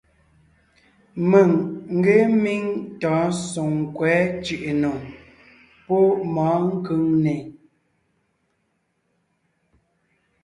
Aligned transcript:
Mèŋ 1.29 1.49
ngee 1.97 2.25
míŋ 2.41 2.63
tɔ̌ɔn 3.01 3.27
Soŋkwɛ̌ 3.49 4.17
Cʉ̀ʼʉnò 4.43 4.91
pɔ́ 5.85 6.01
mɔ̌ɔn 6.33 6.63
Kʉŋnè. 6.85 7.35